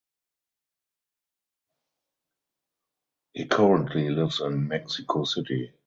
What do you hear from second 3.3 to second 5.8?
He currently lives in the Mexico City.